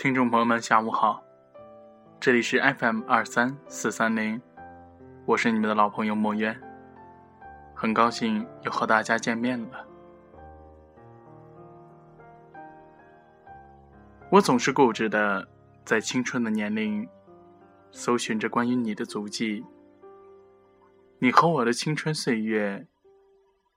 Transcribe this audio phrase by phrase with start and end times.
[0.00, 1.22] 听众朋友们，下午好，
[2.18, 4.40] 这里是 FM 二三四三零，
[5.26, 6.58] 我是你们的老朋友墨渊，
[7.74, 9.86] 很高兴又和大家见面了。
[14.30, 15.46] 我总是固执的
[15.84, 17.06] 在青春的年龄
[17.90, 19.62] 搜寻着关于你的足迹，
[21.18, 22.86] 你和我的青春岁月，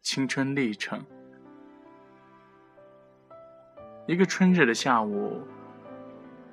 [0.01, 1.05] 青春历程。
[4.07, 5.45] 一个春日的下午。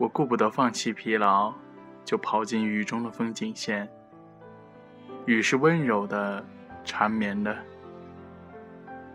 [0.01, 1.53] 我顾不得放弃疲劳，
[2.07, 3.87] 就跑进雨中的风景线。
[5.27, 6.43] 雨是温柔的、
[6.87, 7.55] 缠绵的，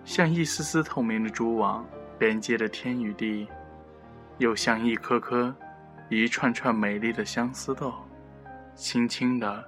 [0.04, 1.84] 像一丝丝透明的蛛网，
[2.20, 3.48] 连接着天与地；
[4.38, 5.52] 又像一颗颗、
[6.08, 7.92] 一串串美丽的相思豆，
[8.76, 9.66] 轻轻的，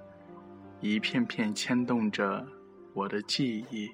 [0.81, 2.45] 一片片牵动着
[2.93, 3.89] 我的记忆。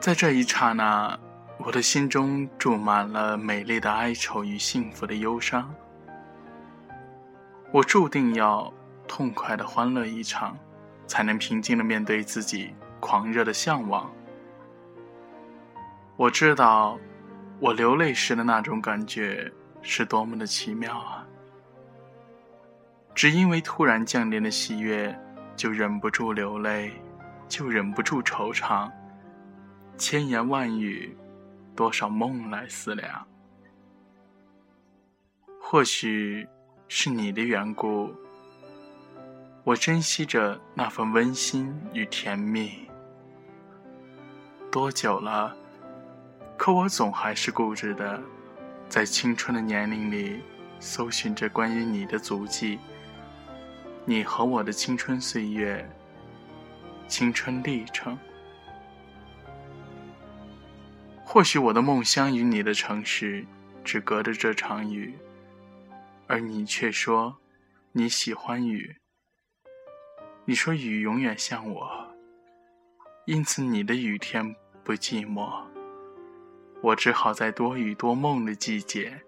[0.00, 1.20] 在这一刹那。
[1.58, 5.72] 我的心中注满了美丽的哀愁与幸福的忧伤，
[7.70, 8.72] 我注定要
[9.06, 10.58] 痛快的欢乐一场，
[11.06, 14.10] 才能平静的面对自己狂热的向往。
[16.16, 16.98] 我知道，
[17.60, 19.50] 我流泪时的那种感觉
[19.82, 21.24] 是多么的奇妙啊！
[23.14, 25.16] 只因为突然降临的喜悦，
[25.54, 26.92] 就忍不住流泪，
[27.46, 28.90] 就忍不住惆怅，
[29.96, 31.16] 千言万语。
[31.74, 33.26] 多少梦来思量，
[35.60, 36.46] 或许
[36.86, 38.14] 是你的缘故，
[39.64, 42.86] 我珍惜着那份温馨与甜蜜。
[44.70, 45.56] 多久了？
[46.58, 48.20] 可我总还是固执的，
[48.88, 50.42] 在青春的年龄里
[50.78, 52.78] 搜寻着关于你的足迹，
[54.04, 55.88] 你和我的青春岁月，
[57.08, 58.18] 青春历程。
[61.32, 63.46] 或许我的梦乡与你的城市
[63.82, 65.14] 只隔着这场雨，
[66.26, 67.38] 而你却说
[67.92, 68.98] 你喜欢雨。
[70.44, 72.14] 你说雨永远像我，
[73.24, 74.54] 因此你的雨天
[74.84, 75.64] 不寂寞。
[76.82, 79.22] 我只好在多雨多梦的季节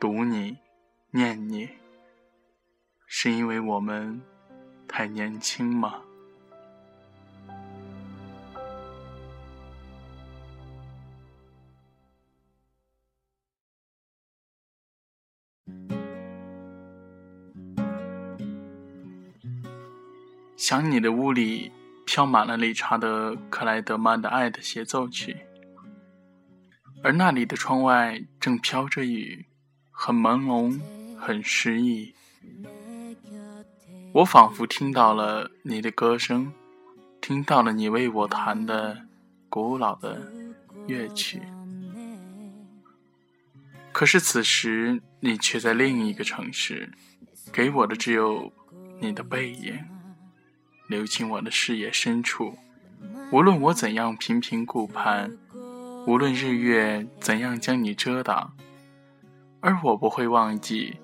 [0.00, 0.58] 读你、
[1.12, 1.68] 念你，
[3.06, 4.20] 是因为我们
[4.88, 6.02] 太年轻吗？
[20.60, 21.72] 想你的屋里
[22.04, 25.32] 飘满了理查德·克莱德曼的《爱的协奏曲》，
[27.02, 29.46] 而那里的窗外正飘着雨，
[29.90, 30.78] 很朦胧，
[31.18, 32.14] 很诗意。
[34.12, 36.52] 我仿佛听到了你的歌声，
[37.22, 39.06] 听到了你为我弹的
[39.48, 40.30] 古老的
[40.86, 41.40] 乐曲。
[43.92, 46.92] 可是此时你却在另一个城市，
[47.50, 48.52] 给我的只有
[49.00, 49.82] 你的背影。
[50.90, 52.58] 流进我的视野深处，
[53.30, 55.38] 无论我怎样频频顾盼，
[56.04, 58.54] 无论日月怎样将你遮挡，
[59.60, 60.96] 而我不会忘记，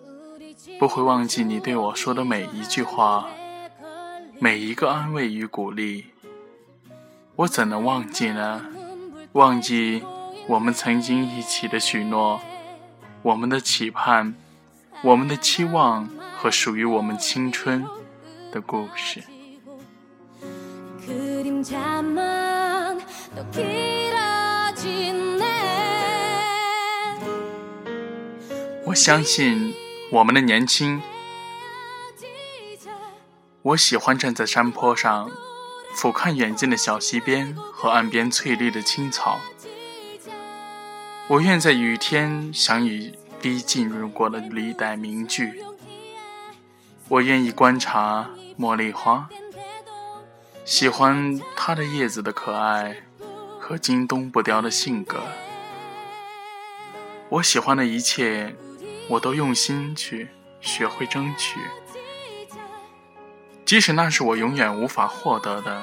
[0.80, 3.28] 不会忘记你对我说的每一句话，
[4.40, 6.06] 每一个安慰与鼓励。
[7.36, 8.66] 我怎能忘记呢？
[9.34, 10.02] 忘记
[10.48, 12.40] 我们曾经一起的许诺，
[13.22, 14.34] 我们的期盼，
[15.04, 17.86] 我们的期望和属于我们青春
[18.50, 19.22] 的故事。
[28.84, 29.74] 我相信
[30.12, 31.02] 我们的年轻。
[33.62, 35.28] 我喜欢站在山坡上，
[35.96, 39.40] 俯瞰远近的小溪边和岸边翠绿的青草。
[41.26, 45.64] 我愿在雨天想与滴进入过的历代名句。
[47.08, 49.28] 我愿意观察茉莉花。
[50.66, 52.96] 喜欢它的叶子的可爱
[53.60, 55.20] 和惊冬不凋的性格。
[57.28, 58.56] 我喜欢的一切，
[59.08, 60.28] 我都用心去
[60.60, 61.60] 学会争取，
[63.64, 65.82] 即使那是我永远无法获得的。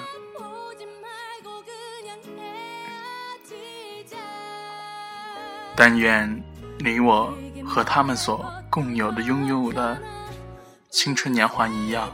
[5.78, 6.44] 但愿
[6.80, 7.34] 你我
[7.66, 9.98] 和他们所共有的、拥有的
[10.90, 12.14] 青春年华一样。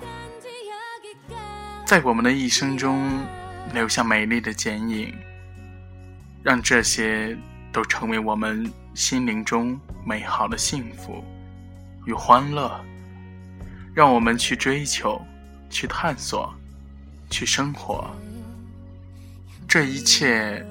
[1.90, 3.26] 在我们的一生中
[3.74, 5.12] 留下美丽的剪影，
[6.44, 7.36] 让这些
[7.74, 9.76] 都成为我们心灵中
[10.06, 11.24] 美好的幸福
[12.06, 12.80] 与欢乐。
[13.96, 15.20] 让我们去追求，
[15.68, 16.54] 去探索，
[17.28, 18.08] 去生活。
[19.68, 20.64] 这一切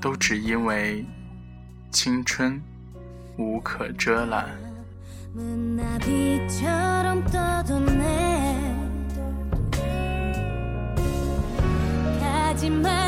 [0.00, 1.04] 都只因为
[1.90, 2.62] 青春
[3.36, 4.48] 无可遮拦。
[12.62, 12.99] 하지만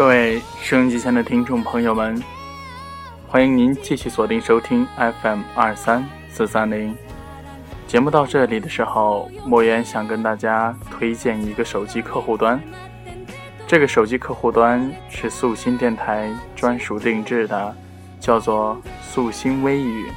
[0.00, 2.18] 各位收音机前的听众朋友们，
[3.28, 6.96] 欢迎您继续锁定收听 FM 二三四三零。
[7.86, 12.58] 节目到这里的时候，莫言想跟大家推荐一个手机客户端。
[13.66, 17.76] 这个手机客户端是素心电台专属定制的，
[18.18, 20.10] 叫做素心微语。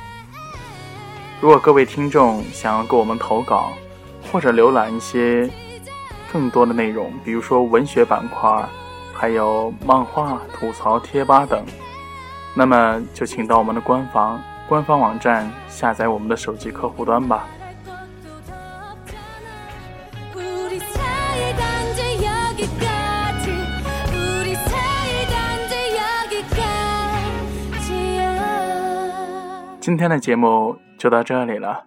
[1.41, 3.74] 如果各位听众想要给我们投稿，
[4.31, 5.50] 或者浏览一些
[6.31, 8.65] 更多的内容，比如说文学板块。
[9.13, 11.63] 还有漫画、吐槽、贴吧等，
[12.56, 17.48] 那么就请到我们的官方官方网站下载我们的手机客户端吧。
[29.80, 31.86] 今天的节目就到这里了。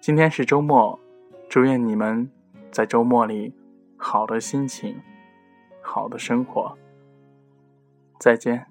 [0.00, 0.98] 今天是周末，
[1.48, 2.28] 祝愿你们
[2.72, 3.54] 在周末里
[3.96, 5.00] 好的心情。
[5.88, 6.76] 好的生活，
[8.20, 8.66] 再见。